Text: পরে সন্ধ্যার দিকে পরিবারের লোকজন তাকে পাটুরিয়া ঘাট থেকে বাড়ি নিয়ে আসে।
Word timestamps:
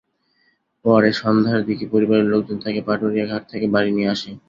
পরে 0.85 1.09
সন্ধ্যার 1.21 1.61
দিকে 1.67 1.85
পরিবারের 1.93 2.27
লোকজন 2.33 2.57
তাকে 2.63 2.81
পাটুরিয়া 2.87 3.25
ঘাট 3.27 3.43
থেকে 3.51 3.65
বাড়ি 3.73 3.91
নিয়ে 3.97 4.11
আসে। 4.15 4.31